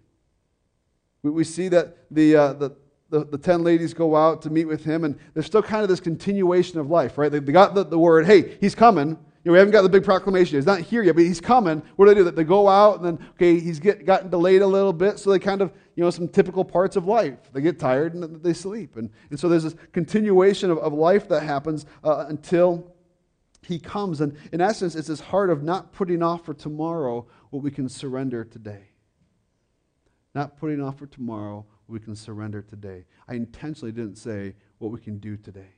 [1.25, 2.70] We, we see that the, uh, the,
[3.11, 5.89] the, the, 10 ladies go out to meet with him, and there's still kind of
[5.89, 7.33] this continuation of life, right?
[7.33, 9.09] They, they got the, the word, hey, he's coming.
[9.09, 10.57] You know, we haven't got the big proclamation.
[10.57, 11.83] He's not here yet, but he's coming.
[11.97, 12.31] What do they do?
[12.31, 15.39] They go out, and then, okay, he's get, gotten delayed a little bit, so they
[15.39, 17.39] kind of, you know, some typical parts of life.
[17.53, 18.97] They get tired and they sleep.
[18.97, 22.95] And, and so there's this continuation of, of life that happens uh, until
[23.62, 24.20] he comes.
[24.20, 27.89] And in essence, it's this heart of not putting off for tomorrow what we can
[27.89, 28.94] surrender today.
[30.35, 33.05] Not putting off for tomorrow we can surrender today.
[33.28, 35.72] I intentionally didn't say what we can do today.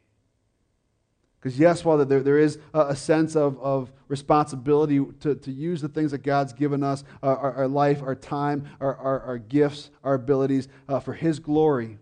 [1.39, 5.89] Because, yes, while there, there is a, sense of, of responsibility to, to use the
[5.89, 9.91] things that God's given us uh, our, our life, our time, our, our, our gifts,
[10.03, 11.99] our abilities uh, for His glory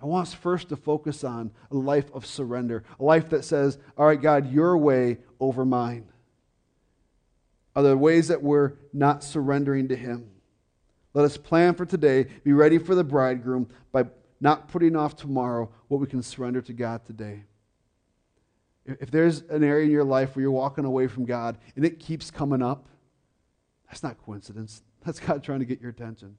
[0.00, 3.78] I want us first to focus on a life of surrender, a life that says,
[3.96, 6.06] All right, God, your way over mine.
[7.74, 10.28] Are there ways that we're not surrendering to Him?
[11.16, 14.04] Let us plan for today, be ready for the bridegroom by
[14.38, 17.44] not putting off tomorrow what we can surrender to God today.
[18.84, 22.00] If there's an area in your life where you're walking away from God and it
[22.00, 22.86] keeps coming up,
[23.88, 24.82] that's not coincidence.
[25.06, 26.36] That's God trying to get your attention.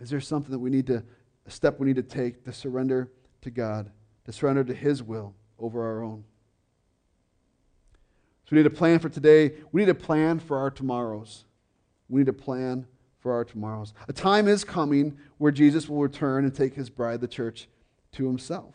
[0.00, 1.02] Is there something that we need to
[1.46, 3.10] a step we need to take to surrender
[3.42, 3.90] to God,
[4.24, 6.24] to surrender to His will over our own.
[8.44, 9.56] So we need a plan for today.
[9.70, 11.44] We need a plan for our tomorrows.
[12.08, 12.86] We need a plan
[13.24, 13.94] for our tomorrows.
[14.06, 17.68] A time is coming where Jesus will return and take his bride, the church,
[18.12, 18.74] to himself.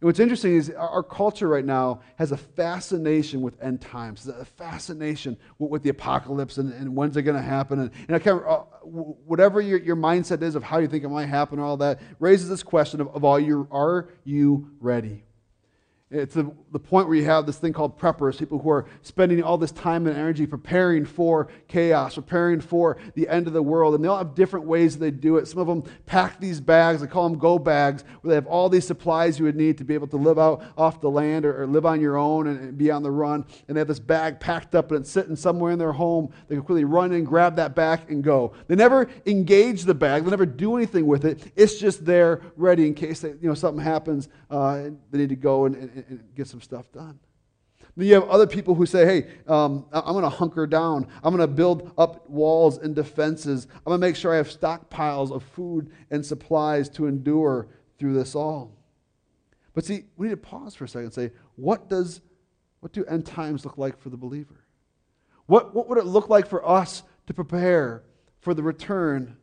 [0.00, 4.44] And what's interesting is our culture right now has a fascination with end times, a
[4.44, 7.78] fascination with, the apocalypse and, and when's it going to happen.
[7.78, 11.08] And, and I can't, uh, whatever your, your mindset is of how you think it
[11.08, 15.22] might happen, all that raises this question of, of all you, are you ready?
[16.12, 19.44] It's the, the point where you have this thing called preppers, people who are spending
[19.44, 23.94] all this time and energy preparing for chaos, preparing for the end of the world.
[23.94, 25.46] And they all have different ways they do it.
[25.46, 28.68] Some of them pack these bags, they call them go bags, where they have all
[28.68, 31.62] these supplies you would need to be able to live out off the land or,
[31.62, 33.44] or live on your own and, and, be on the run.
[33.68, 36.32] And they have this bag packed up and it's sitting somewhere in their home.
[36.48, 38.52] They can quickly run in, grab that bag, and go.
[38.66, 41.52] They never engage the bag, they never do anything with it.
[41.54, 44.28] It's just there ready in case they, you know, something happens.
[44.50, 47.18] Uh, they need to go and, and and, get some stuff done.
[47.96, 51.06] Then you have other people who say, hey, um, I'm going to hunker down.
[51.22, 53.66] I'm going to build up walls and defenses.
[53.74, 58.14] I'm going to make sure I have stockpiles of food and supplies to endure through
[58.14, 58.76] this all.
[59.74, 62.20] But see, we need to pause for a second and say, what does
[62.80, 64.64] what do end times look like for the believer?
[65.46, 68.02] What, what would it look like for us to prepare
[68.40, 69.36] for the return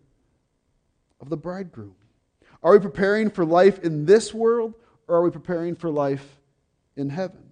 [1.21, 1.95] of the bridegroom?
[2.63, 4.73] Are we preparing for life in this world
[5.07, 6.36] or are we preparing for life
[6.97, 7.51] in heaven.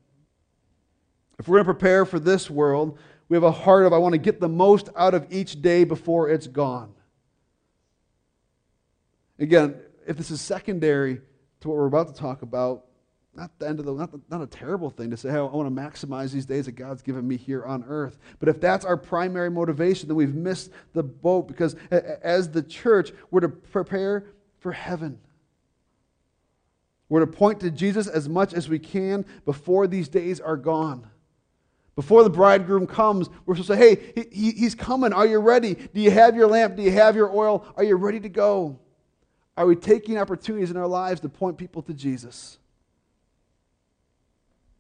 [1.39, 4.13] If we're going to prepare for this world, we have a heart of, I want
[4.13, 6.93] to get the most out of each day before it's gone.
[9.39, 9.75] Again,
[10.07, 11.21] if this is secondary
[11.61, 12.85] to what we're about to talk about,
[13.35, 15.41] not the end of the not, the, not a terrible thing to say, hey, I
[15.41, 18.17] want to maximize these days that God's given me here on earth.
[18.39, 23.11] But if that's our primary motivation, then we've missed the boat because as the church,
[23.31, 24.27] we're to prepare
[24.59, 25.19] for heaven.
[27.09, 31.07] We're to point to Jesus as much as we can before these days are gone.
[31.95, 35.13] Before the bridegroom comes, we're supposed to say, hey, he, he's coming.
[35.13, 35.75] Are you ready?
[35.75, 36.75] Do you have your lamp?
[36.75, 37.65] Do you have your oil?
[37.77, 38.79] Are you ready to go?
[39.55, 42.57] Are we taking opportunities in our lives to point people to Jesus?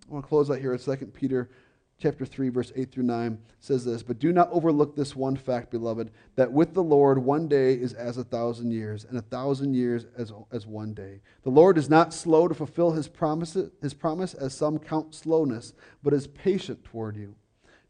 [0.09, 1.49] I want to close out here at 2 Peter
[1.97, 5.71] chapter 3, verse 8 through 9 says this But do not overlook this one fact,
[5.71, 9.73] beloved, that with the Lord one day is as a thousand years, and a thousand
[9.73, 11.21] years as, as one day.
[11.43, 15.73] The Lord is not slow to fulfill his promise, his promise, as some count slowness,
[16.03, 17.35] but is patient toward you,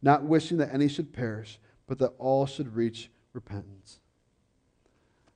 [0.01, 3.99] not wishing that any should perish, but that all should reach repentance.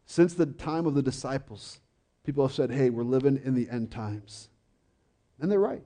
[0.05, 1.81] Since the time of the disciples,
[2.23, 4.49] people have said, hey, we're living in the end times.
[5.39, 5.83] And they're right.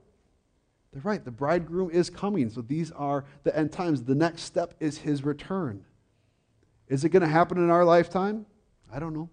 [0.94, 1.24] They're right.
[1.24, 2.48] The bridegroom is coming.
[2.48, 4.04] So these are the end times.
[4.04, 5.84] The next step is his return.
[6.88, 8.46] Is it going to happen in our lifetime?
[8.92, 9.28] I don't know.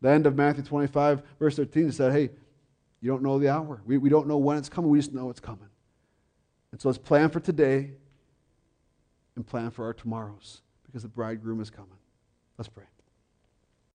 [0.00, 2.30] The end of Matthew 25, verse 13, said, Hey,
[3.00, 3.80] you don't know the hour.
[3.86, 4.90] We, we don't know when it's coming.
[4.90, 5.68] We just know it's coming.
[6.72, 7.92] And so let's plan for today
[9.36, 11.90] and plan for our tomorrows because the bridegroom is coming.
[12.58, 12.84] Let's pray.